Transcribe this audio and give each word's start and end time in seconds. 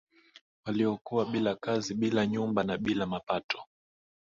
waliokuwa 0.65 1.25
bila 1.25 1.55
kazi 1.55 1.93
bila 1.93 2.27
nyumba 2.27 2.63
na 2.63 2.77
bila 2.77 3.05
mapato 3.05 3.59